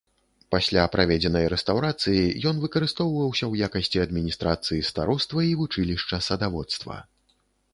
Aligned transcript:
Пасля 0.53 0.83
праведзенай 0.93 1.45
рэстаўрацыі 1.53 2.23
ён 2.51 2.61
выкарыстоўваўся 2.63 3.45
ў 3.51 3.67
якасці 3.67 4.01
адміністрацыі 4.07 4.87
староства 4.91 5.39
і 5.51 5.53
вучылішча 5.61 6.23
садаводства. 6.31 6.97